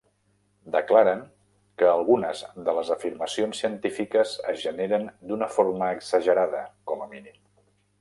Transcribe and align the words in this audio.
Declaren 0.75 1.19
que 1.81 1.89
algunes 1.89 2.41
de 2.69 2.75
les 2.79 2.91
afirmacions 2.97 3.61
científiques 3.65 4.35
es 4.55 4.67
generen 4.67 5.09
d"una 5.21 5.53
forma 5.59 5.95
exagerada, 6.01 6.69
com 6.93 7.09
a 7.09 7.13
mínim. 7.17 7.43